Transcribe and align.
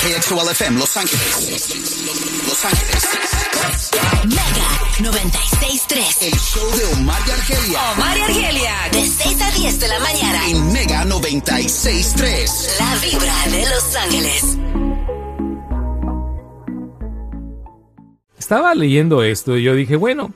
KXOL 0.00 0.50
FM 0.50 0.78
Los 0.78 0.96
Ángeles. 0.96 1.74
Los 2.48 2.64
Ángeles. 2.64 3.08
Mega 4.24 5.10
96.3. 5.10 6.22
El 6.22 6.32
show 6.32 6.70
de 6.74 6.84
Omar 6.94 7.20
y 7.26 7.30
Argelia. 7.30 7.92
Omar 7.92 8.16
y 8.16 8.20
Argelia. 8.22 8.74
De 8.92 9.06
6 9.06 9.42
a 9.42 9.50
10 9.50 9.80
de 9.80 9.88
la 9.88 10.00
mañana. 10.00 10.48
En 10.48 10.72
Mega 10.72 11.04
96.3. 11.04 12.78
La 12.78 12.96
vibra 12.96 13.46
de 13.50 13.68
Los 13.68 13.96
Ángeles. 13.96 14.58
Estaba 18.38 18.74
leyendo 18.74 19.22
esto 19.22 19.58
y 19.58 19.64
yo 19.64 19.74
dije, 19.74 19.96
bueno, 19.96 20.32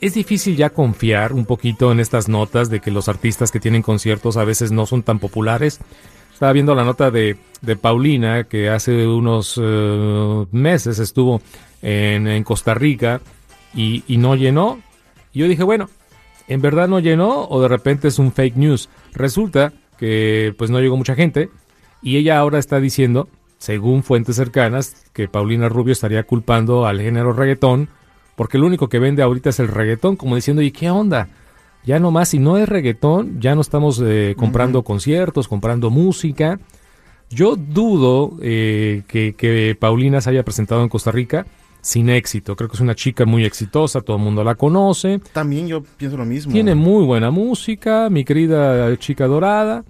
es 0.00 0.14
difícil 0.14 0.56
ya 0.56 0.70
confiar 0.70 1.34
un 1.34 1.44
poquito 1.44 1.92
en 1.92 2.00
estas 2.00 2.30
notas 2.30 2.70
de 2.70 2.80
que 2.80 2.90
los 2.90 3.10
artistas 3.10 3.50
que 3.50 3.60
tienen 3.60 3.82
conciertos 3.82 4.38
a 4.38 4.44
veces 4.44 4.72
no 4.72 4.86
son 4.86 5.02
tan 5.02 5.18
populares. 5.18 5.78
Estaba 6.38 6.52
viendo 6.52 6.76
la 6.76 6.84
nota 6.84 7.10
de, 7.10 7.36
de 7.62 7.74
Paulina 7.74 8.44
que 8.44 8.70
hace 8.70 9.08
unos 9.08 9.60
eh, 9.60 10.46
meses 10.52 11.00
estuvo 11.00 11.42
en, 11.82 12.28
en 12.28 12.44
Costa 12.44 12.74
Rica 12.74 13.20
y, 13.74 14.04
y 14.06 14.18
no 14.18 14.36
llenó. 14.36 14.78
Y 15.32 15.40
yo 15.40 15.48
dije, 15.48 15.64
bueno, 15.64 15.90
¿en 16.46 16.62
verdad 16.62 16.86
no 16.86 17.00
llenó 17.00 17.48
o 17.48 17.60
de 17.60 17.66
repente 17.66 18.06
es 18.06 18.20
un 18.20 18.30
fake 18.30 18.54
news? 18.54 18.88
Resulta 19.14 19.72
que 19.98 20.54
pues 20.56 20.70
no 20.70 20.78
llegó 20.78 20.96
mucha 20.96 21.16
gente 21.16 21.50
y 22.02 22.18
ella 22.18 22.38
ahora 22.38 22.60
está 22.60 22.78
diciendo, 22.78 23.28
según 23.58 24.04
fuentes 24.04 24.36
cercanas, 24.36 25.06
que 25.12 25.26
Paulina 25.26 25.68
Rubio 25.68 25.90
estaría 25.90 26.22
culpando 26.22 26.86
al 26.86 27.00
género 27.00 27.32
reggaetón 27.32 27.88
porque 28.36 28.58
lo 28.58 28.66
único 28.68 28.88
que 28.88 29.00
vende 29.00 29.24
ahorita 29.24 29.50
es 29.50 29.58
el 29.58 29.66
reggaetón, 29.66 30.14
como 30.14 30.36
diciendo, 30.36 30.62
¿y 30.62 30.70
qué 30.70 30.88
onda? 30.88 31.30
Ya 31.88 31.98
nomás, 31.98 32.28
si 32.28 32.38
no 32.38 32.58
es 32.58 32.68
reggaetón, 32.68 33.40
ya 33.40 33.54
no 33.54 33.62
estamos 33.62 33.98
eh, 34.04 34.34
comprando 34.36 34.82
conciertos, 34.82 35.48
comprando 35.48 35.88
música. 35.88 36.60
Yo 37.30 37.56
dudo 37.56 38.36
eh, 38.42 39.04
que, 39.08 39.34
que 39.34 39.74
Paulina 39.78 40.20
se 40.20 40.28
haya 40.28 40.42
presentado 40.42 40.82
en 40.82 40.90
Costa 40.90 41.10
Rica 41.10 41.46
sin 41.80 42.10
éxito. 42.10 42.56
Creo 42.56 42.68
que 42.68 42.74
es 42.76 42.80
una 42.82 42.94
chica 42.94 43.24
muy 43.24 43.46
exitosa, 43.46 44.02
todo 44.02 44.16
el 44.18 44.22
mundo 44.22 44.44
la 44.44 44.54
conoce. 44.54 45.20
También 45.32 45.66
yo 45.66 45.82
pienso 45.96 46.18
lo 46.18 46.26
mismo. 46.26 46.52
Tiene 46.52 46.74
muy 46.74 47.04
buena 47.06 47.30
música, 47.30 48.10
mi 48.10 48.22
querida 48.22 48.94
chica 48.98 49.26
dorada. 49.26 49.82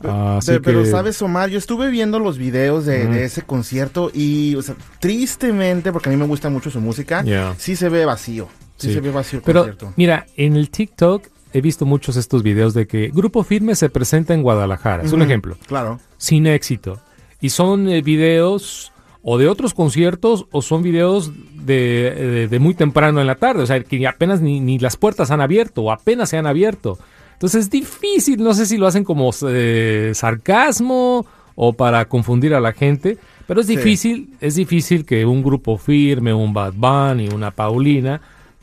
Pe- 0.00 0.60
pero 0.60 0.82
que- 0.84 0.90
sabes, 0.90 1.20
Omar, 1.20 1.50
yo 1.50 1.58
estuve 1.58 1.90
viendo 1.90 2.18
los 2.18 2.38
videos 2.38 2.86
de, 2.86 3.06
de 3.06 3.24
ese 3.24 3.42
concierto 3.42 4.10
y, 4.14 4.54
o 4.56 4.62
sea, 4.62 4.74
tristemente, 5.00 5.92
porque 5.92 6.08
a 6.08 6.12
mí 6.12 6.18
me 6.18 6.26
gusta 6.26 6.48
mucho 6.48 6.70
su 6.70 6.80
música, 6.80 7.22
sí 7.58 7.76
se 7.76 7.88
ve 7.90 8.06
vacío. 8.06 8.48
Sí, 8.78 8.88
Sí. 8.88 8.94
se 8.94 9.00
ve 9.00 9.10
vacío 9.12 9.38
el 9.38 9.44
Pero 9.44 9.60
concierto. 9.60 9.92
mira, 9.96 10.26
en 10.36 10.56
el 10.56 10.68
TikTok 10.70 11.28
he 11.52 11.60
visto 11.60 11.84
muchos 11.86 12.16
estos 12.16 12.42
videos 12.42 12.74
de 12.74 12.86
que 12.86 13.08
Grupo 13.12 13.42
Firme 13.44 13.74
se 13.74 13.88
presenta 13.90 14.34
en 14.34 14.42
Guadalajara. 14.42 15.02
Es 15.02 15.12
un 15.12 15.22
ejemplo. 15.22 15.56
Claro. 15.66 16.00
Sin 16.18 16.46
éxito. 16.46 16.98
Y 17.40 17.50
son 17.50 17.88
eh, 17.88 18.02
videos 18.02 18.92
o 19.22 19.38
de 19.38 19.48
otros 19.48 19.72
conciertos 19.74 20.46
o 20.50 20.62
son 20.62 20.82
videos 20.82 21.32
de, 21.54 21.74
de- 22.14 22.48
de 22.48 22.58
muy 22.58 22.74
temprano 22.74 23.20
en 23.20 23.26
la 23.26 23.36
tarde. 23.36 23.62
O 23.62 23.66
sea, 23.66 23.80
que 23.82 24.06
apenas 24.06 24.40
ni, 24.40 24.60
ni 24.60 24.78
las 24.78 24.96
puertas 24.96 25.30
han 25.30 25.40
abierto 25.40 25.82
o 25.82 25.92
apenas 25.92 26.28
se 26.30 26.36
han 26.38 26.46
abierto. 26.46 26.98
Entonces 27.34 27.62
es 27.64 27.70
difícil. 27.70 28.42
No 28.42 28.54
sé 28.54 28.66
si 28.66 28.76
lo 28.78 28.86
hacen 28.86 29.04
como 29.04 29.30
eh, 29.48 30.12
sarcasmo 30.14 31.26
o 31.54 31.72
para 31.72 32.04
confundir 32.06 32.54
a 32.54 32.60
la 32.60 32.72
gente. 32.72 33.18
Pero 33.46 33.60
es 33.60 33.66
Sí. 33.66 33.76
difícil, 33.76 34.30
es 34.40 34.54
difícil 34.54 35.04
que 35.04 35.26
un 35.26 35.42
grupo 35.42 35.76
firme, 35.76 36.32
un 36.32 36.52
Bad 36.54 36.72
Bunny, 36.74 37.28
una 37.28 37.50
Paulina, 37.50 38.20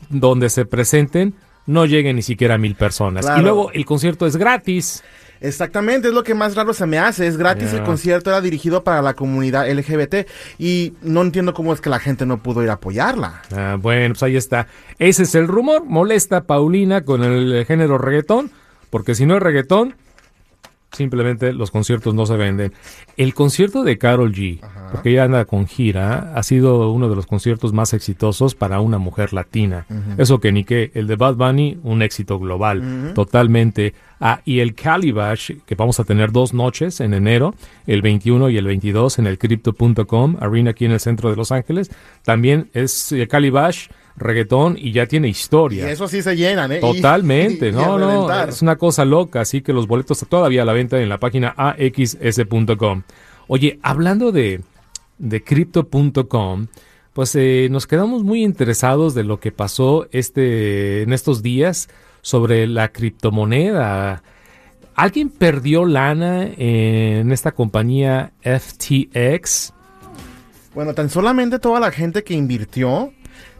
donde 0.08 0.48
se 0.50 0.64
presenten, 0.64 1.34
no 1.66 1.86
lleguen 1.86 2.16
ni 2.16 2.22
siquiera 2.22 2.54
a 2.54 2.58
mil 2.58 2.74
personas. 2.74 3.24
Claro. 3.24 3.40
Y 3.40 3.44
luego 3.44 3.72
el 3.72 3.84
concierto 3.84 4.26
es 4.26 4.36
gratis. 4.36 5.02
Exactamente, 5.40 6.08
es 6.08 6.14
lo 6.14 6.22
que 6.22 6.34
más 6.34 6.54
raro 6.54 6.74
se 6.74 6.86
me 6.86 6.98
hace. 6.98 7.26
Es 7.26 7.36
gratis 7.36 7.72
el 7.72 7.82
concierto, 7.82 8.30
era 8.30 8.40
dirigido 8.40 8.84
para 8.84 9.00
la 9.00 9.14
comunidad 9.14 9.70
LGBT 9.70 10.28
y 10.58 10.92
no 11.02 11.22
entiendo 11.22 11.54
cómo 11.54 11.72
es 11.72 11.80
que 11.80 11.88
la 11.88 11.98
gente 11.98 12.26
no 12.26 12.42
pudo 12.42 12.62
ir 12.62 12.68
a 12.68 12.74
apoyarla. 12.74 13.42
Ah, 13.56 13.76
bueno, 13.80 14.14
pues 14.14 14.22
ahí 14.22 14.36
está. 14.36 14.66
Ese 14.98 15.22
es 15.22 15.34
el 15.34 15.48
rumor. 15.48 15.84
Molesta 15.86 16.38
a 16.38 16.44
Paulina 16.44 17.04
con 17.04 17.24
el 17.24 17.64
género 17.64 17.96
reggaetón, 17.96 18.50
porque 18.90 19.14
si 19.14 19.24
no 19.24 19.36
es 19.36 19.42
reggaetón, 19.42 19.94
simplemente 20.92 21.52
los 21.52 21.70
conciertos 21.70 22.14
no 22.14 22.26
se 22.26 22.36
venden. 22.36 22.72
El 23.16 23.34
concierto 23.34 23.84
de 23.84 23.98
Carol 23.98 24.32
G, 24.32 24.60
porque 24.92 25.10
ella 25.10 25.24
anda 25.24 25.44
con 25.44 25.66
gira, 25.66 26.32
ha 26.34 26.42
sido 26.42 26.90
uno 26.90 27.08
de 27.08 27.16
los 27.16 27.26
conciertos 27.26 27.72
más 27.72 27.92
exitosos 27.94 28.54
para 28.54 28.80
una 28.80 28.98
mujer 28.98 29.32
latina. 29.32 29.86
Eso 30.18 30.40
que 30.40 30.52
ni 30.52 30.64
qué. 30.64 30.90
El 30.94 31.06
de 31.06 31.16
Bad 31.16 31.36
Bunny, 31.36 31.78
un 31.82 32.02
éxito 32.02 32.38
global, 32.38 33.12
totalmente. 33.14 33.94
Ah, 34.22 34.42
y 34.44 34.58
el 34.60 34.74
Calibash, 34.74 35.52
que 35.64 35.74
vamos 35.74 35.98
a 35.98 36.04
tener 36.04 36.30
dos 36.30 36.52
noches 36.52 37.00
en 37.00 37.14
enero, 37.14 37.54
el 37.86 38.02
21 38.02 38.50
y 38.50 38.58
el 38.58 38.66
22 38.66 39.18
en 39.18 39.26
el 39.26 39.38
Crypto.com, 39.38 40.36
arena 40.40 40.72
aquí 40.72 40.84
en 40.84 40.92
el 40.92 41.00
centro 41.00 41.30
de 41.30 41.36
Los 41.36 41.52
Ángeles. 41.52 41.90
También 42.22 42.68
es 42.74 43.12
el 43.12 43.26
Calibash, 43.28 43.88
reggaetón 44.16 44.76
y 44.78 44.92
ya 44.92 45.06
tiene 45.06 45.28
Y 45.28 45.30
historia. 45.30 45.90
eso 45.90 46.06
sí 46.08 46.22
se 46.22 46.36
llenan, 46.36 46.72
¿eh? 46.72 46.78
Y- 46.78 46.80
Totalmente, 46.80 47.68
y 47.68 47.72
no, 47.72 47.98
no, 47.98 48.32
es 48.44 48.62
una 48.62 48.76
cosa 48.76 49.04
loca, 49.04 49.40
así 49.40 49.60
que 49.62 49.72
los 49.72 49.86
boletos 49.86 50.24
todavía 50.28 50.62
a 50.62 50.64
la 50.64 50.72
venta 50.72 51.00
en 51.00 51.08
la 51.08 51.18
página 51.18 51.54
axs.com. 51.56 53.02
Oye, 53.48 53.78
hablando 53.82 54.30
de, 54.32 54.60
de 55.18 55.42
crypto.com, 55.42 56.66
pues 57.12 57.34
eh, 57.34 57.68
nos 57.70 57.86
quedamos 57.86 58.22
muy 58.22 58.44
interesados 58.44 59.14
de 59.14 59.24
lo 59.24 59.40
que 59.40 59.50
pasó 59.52 60.06
este, 60.12 61.02
en 61.02 61.12
estos 61.12 61.42
días 61.42 61.88
sobre 62.22 62.66
la 62.66 62.92
criptomoneda. 62.92 64.22
¿Alguien 64.94 65.30
perdió 65.30 65.86
lana 65.86 66.44
en 66.56 67.32
esta 67.32 67.52
compañía 67.52 68.32
FTX? 68.42 69.72
Bueno, 70.74 70.94
tan 70.94 71.10
solamente 71.10 71.58
toda 71.58 71.80
la 71.80 71.90
gente 71.90 72.22
que 72.22 72.34
invirtió, 72.34 73.12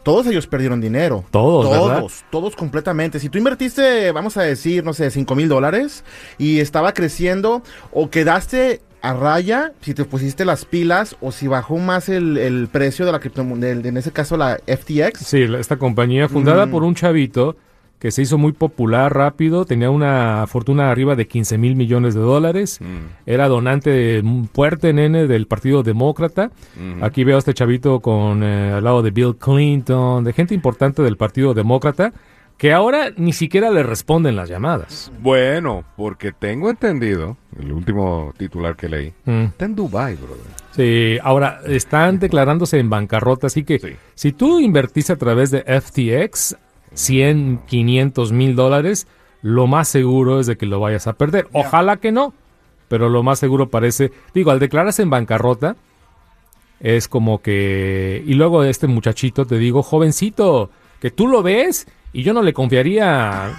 todos 0.03 0.25
ellos 0.27 0.47
perdieron 0.47 0.81
dinero. 0.81 1.23
Todos, 1.31 1.69
¿verdad? 1.69 1.99
Todos, 1.99 2.23
todos 2.31 2.55
completamente. 2.55 3.19
Si 3.19 3.29
tú 3.29 3.37
invertiste, 3.37 4.11
vamos 4.11 4.37
a 4.37 4.41
decir, 4.43 4.83
no 4.83 4.93
sé, 4.93 5.11
5 5.11 5.35
mil 5.35 5.47
dólares 5.49 6.03
y 6.37 6.59
estaba 6.59 6.93
creciendo 6.93 7.61
o 7.91 8.09
quedaste 8.09 8.81
a 9.03 9.13
raya, 9.13 9.73
si 9.81 9.93
te 9.95 10.05
pusiste 10.05 10.45
las 10.45 10.65
pilas 10.65 11.15
o 11.21 11.31
si 11.31 11.47
bajó 11.47 11.77
más 11.77 12.07
el, 12.07 12.37
el 12.37 12.67
precio 12.67 13.05
de 13.05 13.11
la 13.11 13.19
criptomoneda, 13.19 13.87
en 13.89 13.97
ese 13.97 14.11
caso 14.11 14.37
la 14.37 14.59
FTX. 14.67 15.19
Sí, 15.25 15.41
esta 15.57 15.77
compañía 15.77 16.29
fundada 16.29 16.65
Mm. 16.67 16.71
por 16.71 16.83
un 16.83 16.93
chavito 16.95 17.55
que 18.01 18.09
se 18.09 18.23
hizo 18.23 18.39
muy 18.39 18.51
popular 18.51 19.15
rápido, 19.15 19.63
tenía 19.65 19.91
una 19.91 20.45
fortuna 20.47 20.89
arriba 20.89 21.15
de 21.15 21.27
15 21.27 21.59
mil 21.59 21.75
millones 21.75 22.15
de 22.15 22.19
dólares, 22.19 22.79
era 23.27 23.47
donante 23.47 24.21
mm, 24.23 24.45
fuerte, 24.45 24.91
nene, 24.91 25.27
del 25.27 25.45
Partido 25.45 25.83
Demócrata. 25.83 26.49
Aquí 27.01 27.23
veo 27.23 27.35
a 27.35 27.39
este 27.39 27.53
chavito 27.53 27.99
con 27.99 28.43
eh, 28.43 28.71
al 28.73 28.83
lado 28.83 29.03
de 29.03 29.11
Bill 29.11 29.35
Clinton, 29.37 30.23
de 30.23 30.33
gente 30.33 30.55
importante 30.55 31.03
del 31.03 31.15
Partido 31.15 31.53
Demócrata, 31.53 32.11
que 32.57 32.73
ahora 32.73 33.11
ni 33.17 33.33
siquiera 33.33 33.69
le 33.69 33.83
responden 33.83 34.35
las 34.35 34.49
llamadas. 34.49 35.11
Bueno, 35.19 35.83
porque 35.95 36.31
tengo 36.31 36.71
entendido, 36.71 37.37
el 37.59 37.71
último 37.71 38.33
titular 38.35 38.75
que 38.75 38.89
leí, 38.89 39.13
Mm. 39.25 39.43
está 39.45 39.65
en 39.65 39.75
Dubai, 39.75 40.15
brother. 40.15 40.45
Sí, 40.71 41.19
ahora 41.21 41.59
están 41.67 42.17
declarándose 42.17 42.79
en 42.79 42.89
bancarrota, 42.89 43.45
así 43.47 43.63
que 43.63 43.77
Sí. 43.77 43.89
si 44.15 44.31
tú 44.31 44.59
invertiste 44.59 45.13
a 45.13 45.17
través 45.17 45.51
de 45.51 45.63
FTX 45.67 46.55
100, 46.93 47.61
500 47.67 48.31
mil 48.31 48.55
dólares, 48.55 49.07
lo 49.41 49.67
más 49.67 49.87
seguro 49.87 50.39
es 50.39 50.47
de 50.47 50.57
que 50.57 50.65
lo 50.65 50.79
vayas 50.79 51.07
a 51.07 51.13
perder. 51.13 51.47
Ojalá 51.53 51.97
que 51.97 52.11
no, 52.11 52.33
pero 52.87 53.09
lo 53.09 53.23
más 53.23 53.39
seguro 53.39 53.69
parece, 53.69 54.11
digo, 54.33 54.51
al 54.51 54.59
declararse 54.59 55.01
en 55.01 55.09
bancarrota, 55.09 55.75
es 56.79 57.07
como 57.07 57.41
que, 57.41 58.23
y 58.25 58.33
luego 58.33 58.63
este 58.63 58.87
muchachito 58.87 59.45
te 59.45 59.57
digo, 59.57 59.83
jovencito, 59.83 60.69
que 60.99 61.11
tú 61.11 61.27
lo 61.27 61.43
ves 61.43 61.87
Y 62.13 62.23
yo 62.23 62.33
no 62.33 62.41
le 62.41 62.51
confiaría. 62.51 63.51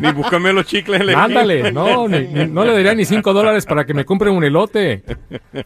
Ni 0.00 0.12
búscame 0.12 0.52
los 0.52 0.64
chicles 0.66 1.02
Ándale, 1.14 1.72
no, 1.72 2.08
ni- 2.08 2.26
ni- 2.26 2.46
no 2.46 2.64
le 2.64 2.72
daría 2.72 2.94
ni 2.94 3.04
5 3.04 3.32
dólares 3.34 3.66
para 3.66 3.84
que 3.84 3.92
me 3.92 4.04
compre 4.06 4.30
un 4.30 4.42
elote. 4.44 5.04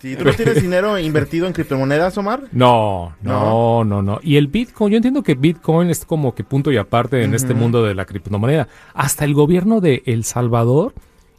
Sí, 0.00 0.16
¿Tú 0.16 0.24
no 0.24 0.32
tienes 0.32 0.60
dinero 0.60 0.98
invertido 0.98 1.46
en 1.46 1.52
criptomonedas, 1.52 2.18
Omar? 2.18 2.40
No, 2.52 3.14
no, 3.22 3.84
no, 3.84 4.02
no. 4.02 4.18
Y 4.22 4.36
el 4.36 4.48
Bitcoin, 4.48 4.90
yo 4.92 4.96
entiendo 4.96 5.22
que 5.22 5.34
Bitcoin 5.34 5.88
es 5.90 6.04
como 6.04 6.34
que 6.34 6.42
punto 6.42 6.72
y 6.72 6.76
aparte 6.78 7.22
en 7.22 7.32
este 7.34 7.54
mundo 7.54 7.84
de 7.84 7.94
la 7.94 8.04
criptomoneda. 8.06 8.66
Hasta 8.92 9.24
el 9.24 9.34
gobierno 9.34 9.80
de 9.80 10.02
El 10.06 10.24
Salvador 10.24 10.94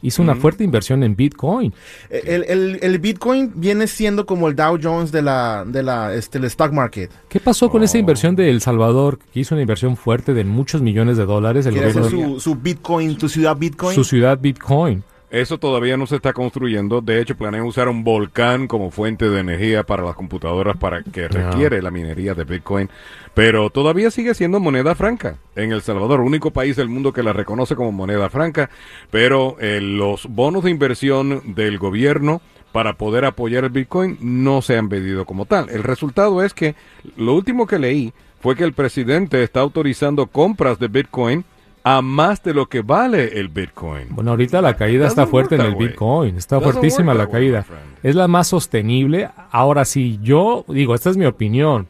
hizo 0.06 0.22
una 0.22 0.34
fuerte 0.34 0.64
inversión 0.64 1.02
en 1.02 1.16
Bitcoin. 1.16 1.72
El, 2.10 2.44
el- 2.44 2.78
el 2.82 2.98
Bitcoin 2.98 3.52
viene 3.54 3.86
siendo 3.86 4.26
como 4.26 4.48
el 4.48 4.56
Dow 4.56 4.78
Jones 4.82 5.12
de 5.12 5.22
la, 5.22 5.64
de 5.66 5.82
la, 5.82 6.14
este, 6.14 6.38
el 6.38 6.44
stock 6.44 6.72
market. 6.72 7.10
¿Qué 7.28 7.40
pasó 7.40 7.70
con 7.70 7.82
esa 7.82 7.98
inversión 7.98 8.36
de 8.36 8.50
El 8.50 8.60
Salvador, 8.60 9.18
que 9.32 9.40
hizo 9.40 9.54
una 9.54 9.62
inversión 9.62 9.96
fuerte 9.96 10.34
de 10.34 10.44
muchos 10.44 10.82
millones 10.82 11.16
de 11.16 11.26
dólares? 11.26 11.66
El 11.66 11.74
gobierno, 11.74 12.08
su, 12.08 12.40
su 12.40 12.54
Bitcoin, 12.56 13.16
tu 13.18 13.28
ciudad 13.28 13.56
Bitcoin. 13.56 13.94
su 13.94 14.04
ciudad 14.04 14.38
Bitcoin. 14.40 15.02
Eso 15.30 15.58
todavía 15.58 15.96
no 15.96 16.06
se 16.06 16.16
está 16.16 16.32
construyendo. 16.32 17.00
De 17.00 17.20
hecho, 17.20 17.36
planean 17.36 17.64
usar 17.64 17.88
un 17.88 18.04
volcán 18.04 18.68
como 18.68 18.92
fuente 18.92 19.28
de 19.28 19.40
energía 19.40 19.82
para 19.82 20.04
las 20.04 20.14
computadoras 20.14 20.76
para 20.76 21.02
que 21.02 21.26
requiere 21.26 21.82
la 21.82 21.90
minería 21.90 22.34
de 22.34 22.44
Bitcoin. 22.44 22.88
Pero 23.34 23.70
todavía 23.70 24.10
sigue 24.12 24.34
siendo 24.34 24.60
moneda 24.60 24.94
franca. 24.94 25.36
En 25.56 25.72
El 25.72 25.82
Salvador, 25.82 26.20
único 26.20 26.52
país 26.52 26.76
del 26.76 26.88
mundo 26.88 27.12
que 27.12 27.24
la 27.24 27.32
reconoce 27.32 27.74
como 27.74 27.90
moneda 27.90 28.30
franca. 28.30 28.70
Pero 29.10 29.56
eh, 29.60 29.80
los 29.80 30.26
bonos 30.26 30.62
de 30.62 30.70
inversión 30.70 31.54
del 31.54 31.78
gobierno 31.78 32.40
para 32.70 32.92
poder 32.92 33.24
apoyar 33.24 33.64
el 33.64 33.70
Bitcoin 33.70 34.18
no 34.20 34.62
se 34.62 34.76
han 34.76 34.88
pedido 34.88 35.24
como 35.24 35.46
tal. 35.46 35.70
El 35.70 35.82
resultado 35.82 36.44
es 36.44 36.54
que 36.54 36.76
lo 37.16 37.34
último 37.34 37.66
que 37.66 37.78
leí 37.78 38.12
fue 38.40 38.54
que 38.54 38.64
el 38.64 38.74
presidente 38.74 39.42
está 39.42 39.60
autorizando 39.60 40.26
compras 40.26 40.78
de 40.78 40.88
Bitcoin 40.88 41.44
a 41.86 42.02
más 42.02 42.42
de 42.42 42.52
lo 42.52 42.68
que 42.68 42.82
vale 42.82 43.38
el 43.38 43.46
Bitcoin. 43.46 44.08
Bueno, 44.10 44.32
ahorita 44.32 44.60
la 44.60 44.74
caída 44.74 45.06
está 45.06 45.24
fuerte 45.24 45.54
en 45.54 45.60
el. 45.60 45.76
Bitcoin, 45.76 46.36
está 46.36 46.60
fuertísima 46.60 47.14
la 47.14 47.28
caída. 47.28 47.64
Es 48.02 48.16
la 48.16 48.26
más 48.26 48.48
sostenible. 48.48 49.30
Ahora 49.52 49.84
sí, 49.84 50.18
yo 50.20 50.64
digo, 50.66 50.96
esta 50.96 51.10
es 51.10 51.16
mi 51.16 51.26
opinión, 51.26 51.86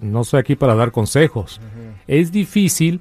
no 0.00 0.24
soy 0.24 0.40
aquí 0.40 0.56
para 0.56 0.74
dar 0.74 0.90
consejos. 0.90 1.60
Es 2.08 2.32
difícil. 2.32 3.00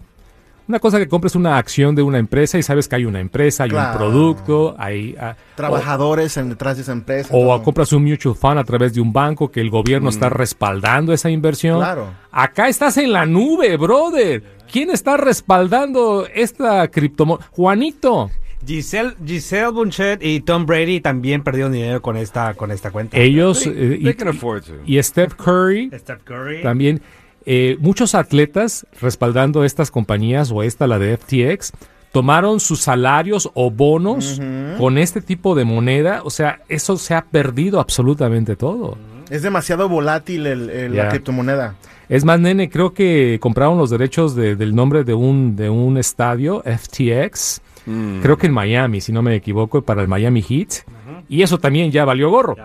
Una 0.71 0.79
cosa 0.79 0.99
que 0.99 1.09
compres 1.09 1.35
una 1.35 1.57
acción 1.57 1.95
de 1.95 2.01
una 2.01 2.17
empresa 2.17 2.57
y 2.57 2.63
sabes 2.63 2.87
que 2.87 2.95
hay 2.95 3.03
una 3.03 3.19
empresa, 3.19 3.65
hay 3.65 3.71
Claro. 3.71 3.91
un 3.91 3.97
producto, 3.97 4.73
hay... 4.79 5.17
ah, 5.19 5.35
Trabajadores 5.55 6.37
en, 6.37 6.47
detrás 6.47 6.77
de 6.77 6.83
esa 6.83 6.93
empresa. 6.93 7.27
o, 7.33 7.41
todo. 7.41 7.61
compras 7.61 7.91
un 7.91 8.05
mutual 8.05 8.33
fund 8.35 8.57
a 8.57 8.63
través 8.63 8.93
de 8.93 9.01
un 9.01 9.11
banco 9.11 9.51
que 9.51 9.59
el 9.59 9.69
gobierno 9.69 10.09
está 10.09 10.29
respaldando 10.29 11.11
esa 11.11 11.29
inversión. 11.29 11.79
Claro. 11.79 12.07
Acá 12.31 12.69
estás 12.69 12.95
en 12.95 13.11
la 13.11 13.25
nube, 13.25 13.75
brother. 13.75 14.43
¿Quién 14.71 14.91
está 14.91 15.17
respaldando 15.17 16.25
esta 16.33 16.87
criptomoneda? 16.87 17.45
Juanito. 17.51 18.31
Giselle, 18.65 19.15
Giselle 19.25 19.71
Bunchet 19.71 20.23
y 20.23 20.39
Tom 20.39 20.65
Brady 20.65 21.01
también 21.01 21.43
perdieron 21.43 21.73
dinero 21.73 22.01
con 22.01 22.15
esta, 22.15 22.53
con 22.53 22.71
esta 22.71 22.91
cuenta. 22.91 23.17
Ellos 23.17 23.63
They- 23.63 23.71
eh, 23.73 23.99
they 24.01 24.09
y, 24.09 24.13
Curry 25.35 25.89
Steph 25.99 26.21
Curry. 26.23 26.61
también. 26.63 27.01
Eh, 27.45 27.77
muchos 27.79 28.15
atletas 28.15 28.85
respaldando 29.01 29.63
estas 29.63 29.91
compañías 29.91 30.51
o 30.51 30.63
esta, 30.63 30.87
la 30.87 30.99
de 30.99 31.17
FTX, 31.17 31.71
tomaron 32.11 32.59
sus 32.59 32.81
salarios 32.81 33.49
o 33.53 33.71
bonos 33.71 34.39
con 34.77 34.97
este 34.97 35.21
tipo 35.21 35.55
de 35.55 35.63
moneda. 35.65 36.21
O 36.23 36.29
sea, 36.29 36.59
eso 36.69 36.97
se 36.97 37.13
ha 37.13 37.23
perdido 37.23 37.79
absolutamente 37.79 38.55
todo. 38.55 38.97
Es 39.29 39.41
demasiado 39.43 39.87
volátil 39.87 40.45
el, 40.45 40.95
la 40.95 41.03
criptomoneda. 41.09 41.75
Es 42.09 42.25
más, 42.25 42.39
nene, 42.41 42.69
creo 42.69 42.93
que 42.93 43.37
compraron 43.41 43.77
los 43.77 43.89
derechos 43.89 44.35
de- 44.35 44.57
del 44.57 44.75
nombre 44.75 45.05
de 45.05 45.13
un, 45.13 45.55
de 45.55 45.69
un 45.69 45.97
estadio, 45.97 46.61
FTX, 46.65 47.61
creo 48.21 48.37
que 48.37 48.47
en 48.47 48.53
Miami, 48.53 48.99
si 49.01 49.11
no 49.13 49.21
me 49.21 49.33
equivoco, 49.35 49.81
para 49.81 50.01
el 50.01 50.07
Miami 50.09 50.41
Heat. 50.41 50.83
Y 51.31 51.43
eso 51.43 51.57
también 51.59 51.91
ya 51.91 52.03
valió 52.03 52.29
gorro. 52.29 52.57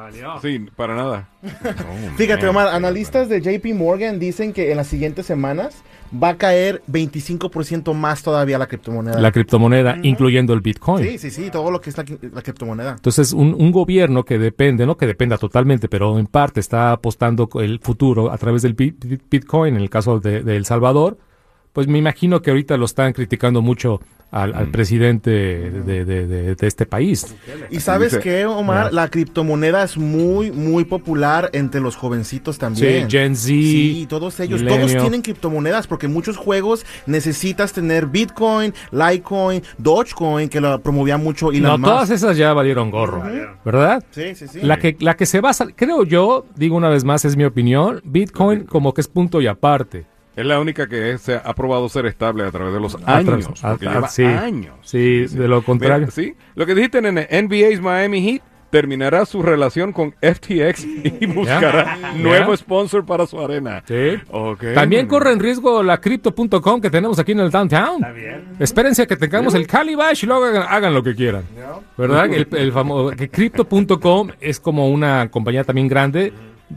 Sí, 0.42 0.66
para 0.74 0.96
nada. 0.96 1.28
Fíjate, 2.16 2.48
Omar, 2.48 2.66
analistas 2.68 3.28
de 3.28 3.40
JP 3.40 3.74
Morgan 3.74 4.18
dicen 4.18 4.52
que 4.52 4.70
en 4.72 4.76
las 4.76 4.88
siguientes 4.88 5.24
semanas 5.24 5.82
va 6.12 6.30
a 6.30 6.36
caer 6.36 6.82
25% 6.90 7.94
más 7.94 8.22
todavía 8.24 8.58
la 8.58 8.66
criptomoneda. 8.66 9.20
La 9.20 9.30
criptomoneda, 9.30 9.98
incluyendo 10.02 10.52
el 10.52 10.62
Bitcoin. 10.62 11.04
sí, 11.06 11.18
sí, 11.18 11.30
sí, 11.30 11.50
todo 11.50 11.70
lo 11.70 11.80
que 11.80 11.90
es 11.90 11.96
la, 11.98 12.04
la 12.32 12.42
criptomoneda. 12.42 12.92
Entonces, 12.92 13.32
un, 13.32 13.54
un 13.54 13.70
gobierno 13.70 14.24
que 14.24 14.36
depende, 14.38 14.84
no 14.84 14.96
que 14.96 15.06
dependa 15.06 15.38
totalmente, 15.38 15.88
pero 15.88 16.18
en 16.18 16.26
parte 16.26 16.58
está 16.60 16.90
apostando 16.92 17.48
el 17.60 17.78
futuro 17.80 18.32
a 18.32 18.38
través 18.38 18.62
del 18.62 18.74
bit- 18.76 18.98
bit- 18.98 19.22
Bitcoin, 19.30 19.76
en 19.76 19.80
el 19.82 19.90
caso 19.90 20.18
de, 20.18 20.42
de 20.42 20.56
El 20.56 20.64
Salvador, 20.64 21.18
pues 21.72 21.86
me 21.86 21.98
imagino 21.98 22.42
que 22.42 22.50
ahorita 22.50 22.76
lo 22.76 22.84
están 22.86 23.12
criticando 23.12 23.62
mucho 23.62 24.00
al, 24.30 24.54
al 24.54 24.68
presidente 24.70 25.30
de, 25.30 26.04
de- 26.04 26.26
de- 26.26 26.54
de 26.54 26.66
este 26.66 26.84
país. 26.84 27.34
Y 27.70 27.80
sabes 27.80 28.18
qué, 28.18 28.44
Omar, 28.44 28.92
la 28.92 29.08
criptomoneda 29.08 29.84
es 29.84 29.96
muy, 29.96 30.50
muy 30.50 30.84
popular 30.84 31.48
entre 31.52 31.80
los 31.80 31.96
jovencitos 31.96 32.58
también. 32.58 33.08
Sí, 33.08 33.16
Gen 33.16 33.36
Z, 33.36 33.46
Sí, 33.46 34.06
todos 34.08 34.38
ellos, 34.40 34.64
todos 34.66 34.90
tienen 34.96 35.22
criptomonedas 35.22 35.86
porque 35.86 36.08
muchos 36.08 36.36
juegos 36.36 36.84
necesitas 37.06 37.72
tener 37.72 38.06
Bitcoin, 38.06 38.74
Litecoin, 38.90 39.62
Dogecoin, 39.78 40.48
que 40.48 40.60
lo 40.60 40.80
promovía 40.82 41.16
mucho 41.16 41.50
Elon 41.52 41.62
No, 41.62 41.78
Musk. 41.78 41.90
todas 41.90 42.10
esas 42.10 42.36
ya 42.36 42.52
valieron 42.52 42.90
gorro, 42.90 43.22
¿verdad? 43.64 44.04
Sí, 44.10 44.34
sí, 44.34 44.46
sí. 44.48 44.60
La 44.62 44.78
que, 44.78 44.96
la 45.00 45.14
que 45.16 45.26
se 45.26 45.40
basa, 45.40 45.66
creo 45.74 46.04
yo, 46.04 46.44
digo 46.56 46.76
una 46.76 46.88
vez 46.88 47.04
más, 47.04 47.24
es 47.24 47.36
mi 47.36 47.44
opinión, 47.44 48.00
Bitcoin 48.04 48.64
como 48.64 48.92
que 48.92 49.00
es 49.00 49.08
punto 49.08 49.40
y 49.40 49.46
aparte. 49.46 50.04
Es 50.36 50.44
la 50.46 50.60
única 50.60 50.86
que 50.86 51.16
se 51.18 51.34
ha 51.34 51.54
probado 51.54 51.88
ser 51.88 52.06
estable 52.06 52.44
a 52.44 52.50
través 52.50 52.74
de 52.74 52.80
los 52.80 52.94
años. 53.06 53.64
a- 53.64 53.70
porque 53.70 53.88
a- 53.88 53.92
lleva 53.94 54.08
sí. 54.08 54.24
años. 54.24 54.74
Sí, 54.82 55.26
de 55.26 55.48
lo 55.48 55.62
contrario. 55.62 56.00
Mira, 56.06 56.10
sí, 56.10 56.34
lo 56.54 56.66
que 56.66 56.74
dijiste 56.74 56.98
en 56.98 57.18
el 57.18 57.26
NBA's 57.30 57.80
Miami 57.80 58.22
Heat 58.22 58.42
terminará 58.68 59.24
su 59.24 59.42
relación 59.42 59.92
con 59.92 60.14
FTX 60.20 60.84
y 60.84 61.26
buscará 61.26 61.96
nuevo 62.16 62.54
sponsor 62.54 63.06
para 63.06 63.24
su 63.26 63.40
arena. 63.40 63.82
Sí. 63.86 64.18
También 64.74 65.06
corre 65.06 65.32
en 65.32 65.40
riesgo 65.40 65.82
la 65.82 65.98
Crypto.com 66.00 66.80
que 66.80 66.90
tenemos 66.90 67.18
aquí 67.18 67.32
en 67.32 67.40
el 67.40 67.50
downtown. 67.50 68.04
Espérense 68.58 69.02
a 69.02 69.06
que 69.06 69.16
tengamos 69.16 69.54
el 69.54 69.66
Calibash 69.66 70.24
y 70.24 70.26
luego 70.26 70.44
hagan, 70.46 70.64
hagan 70.68 70.92
lo 70.94 71.02
que 71.02 71.14
quieran. 71.14 71.44
¿Verdad? 71.96 72.26
El, 72.26 72.48
el 72.52 72.72
famoso 72.72 73.16
que 73.16 73.30
Crypto.com 73.30 74.28
es 74.40 74.60
como 74.60 74.90
una 74.90 75.30
compañía 75.30 75.64
también 75.64 75.88
grande, 75.88 76.32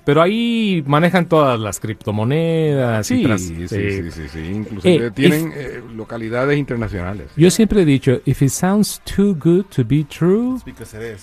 pero 0.05 0.21
ahí 0.21 0.83
manejan 0.85 1.27
todas 1.27 1.59
las 1.59 1.79
criptomonedas. 1.79 3.09
y 3.11 3.15
Sí, 3.17 3.23
tras- 3.23 3.39
sí, 3.41 3.67
sí. 3.67 3.91
sí, 4.01 4.11
sí, 4.11 4.27
sí. 4.29 4.39
Inclusive 4.39 5.07
Eh, 5.07 5.11
tienen 5.11 5.51
eh, 5.55 5.81
localidades 5.95 6.57
internacionales. 6.57 7.31
Yo 7.35 7.49
siempre 7.49 7.81
he 7.81 7.85
dicho, 7.85 8.21
if 8.25 8.41
it 8.41 8.49
sounds 8.49 9.01
too 9.03 9.35
good 9.35 9.65
to 9.75 9.83
be 9.83 10.03
true, 10.03 10.59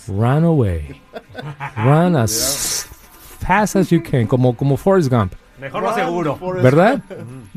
run 0.09 0.45
away. 0.45 1.01
Run 1.77 2.17
as 2.17 2.87
fast 3.41 3.77
as 3.77 3.91
you 3.91 4.03
can, 4.03 4.27
como, 4.27 4.57
como 4.57 4.77
Forrest 4.77 5.11
Gump. 5.11 5.33
Mejor 5.61 5.83
lo 5.83 5.95
seguro. 5.95 6.39
¿Verdad? 6.63 7.03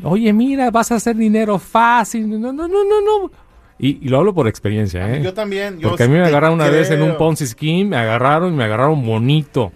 Oye, 0.02 0.32
mira, 0.32 0.70
vas 0.70 0.90
a 0.90 0.94
hacer 0.94 1.16
dinero 1.16 1.58
fácil. 1.58 2.30
No, 2.30 2.38
no, 2.52 2.66
no, 2.66 2.84
no, 2.84 3.00
no. 3.02 3.30
Y, 3.80 3.98
y 4.02 4.08
lo 4.10 4.18
hablo 4.18 4.34
por 4.34 4.46
experiencia, 4.46 5.14
¿eh? 5.14 5.22
Yo 5.22 5.32
también. 5.32 5.78
Yo 5.80 5.88
Porque 5.88 6.04
a 6.04 6.06
mí 6.08 6.12
me 6.14 6.26
agarraron 6.26 6.54
una 6.54 6.68
vez 6.68 6.90
en 6.90 7.00
un 7.00 7.08
creo. 7.08 7.18
Ponzi 7.18 7.46
Scheme, 7.46 7.84
me 7.90 7.96
agarraron 7.96 8.52
y 8.52 8.56
me 8.56 8.64
agarraron 8.64 9.04
bonito. 9.04 9.72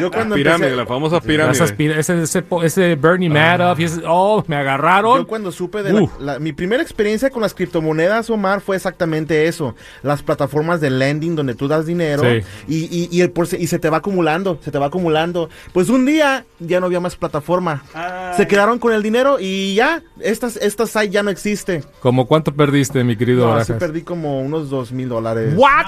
Yo 0.00 0.10
cuando 0.10 0.36
Pirámide, 0.36 0.68
empecé- 0.68 0.76
la 0.76 0.86
famosa 0.86 1.20
pirámide. 1.20 1.52
Esas 1.54 1.72
pira- 1.72 1.98
ese, 1.98 2.22
ese, 2.22 2.42
po- 2.42 2.62
ese 2.62 2.94
Bernie 2.94 3.28
Madoff, 3.28 3.78
y 3.80 3.84
ese- 3.84 4.02
oh, 4.06 4.44
me 4.46 4.56
agarraron. 4.56 5.18
Yo 5.18 5.26
cuando 5.26 5.50
supe 5.52 5.82
de 5.82 5.92
la- 5.92 6.02
Uf. 6.02 6.20
la- 6.20 6.38
mi 6.38 6.52
primera 6.52 6.82
experiencia 6.82 7.30
con 7.30 7.42
las 7.42 7.52
criptomonedas, 7.54 8.30
Omar, 8.30 8.60
fue 8.60 8.76
exactamente 8.76 9.46
eso. 9.46 9.74
Las 10.02 10.22
plataformas 10.22 10.80
de 10.80 10.90
lending 10.90 11.34
donde 11.34 11.54
tú 11.54 11.66
das 11.68 11.86
dinero 11.86 12.22
Sí. 12.22 12.42
y, 12.68 12.76
y, 12.84 13.08
y 13.10 13.20
el 13.22 13.32
y 13.58 13.66
se 13.66 13.78
te 13.78 13.90
va 13.90 13.96
acumulando, 13.98 14.58
se 14.62 14.70
te 14.70 14.78
va 14.78 14.86
acumulando. 14.86 15.48
Pues 15.72 15.88
un 15.88 16.06
día 16.06 16.44
ya 16.60 16.78
no 16.80 16.86
había 16.86 17.00
más 17.00 17.16
plataforma. 17.16 17.82
Se 18.40 18.46
quedaron 18.48 18.78
con 18.78 18.94
el 18.94 19.02
dinero 19.02 19.36
y 19.38 19.74
ya, 19.74 20.02
estas, 20.18 20.56
esta 20.56 20.86
site 20.86 21.10
ya 21.10 21.22
no 21.22 21.28
existe. 21.28 21.84
¿Cómo 22.00 22.26
cuánto 22.26 22.54
perdiste, 22.54 23.04
mi 23.04 23.14
querido 23.14 23.40
No, 23.42 23.48
Barajas? 23.48 23.66
sí 23.66 23.72
perdí 23.74 24.00
como 24.00 24.40
unos 24.40 24.70
dos 24.70 24.92
mil 24.92 25.10
dólares. 25.10 25.52
¿What? 25.54 25.86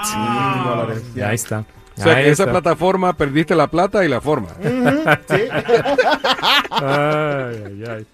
Mil 0.55 0.65
dólares, 0.65 1.03
ya. 1.15 1.29
Ahí 1.31 1.37
está. 1.37 1.65
O 1.97 2.03
sea, 2.03 2.17
Ahí 2.17 2.25
que 2.25 2.31
esa 2.31 2.43
está. 2.43 2.53
plataforma 2.53 3.15
perdiste 3.15 3.55
la 3.55 3.69
plata 3.69 4.05
y 4.05 4.09
la 4.09 4.21
forma. 4.21 4.49
Ujú, 4.61 5.03
sí. 5.31 5.43
Ay, 6.71 7.65
ay, 7.67 7.85
ay. 7.89 8.07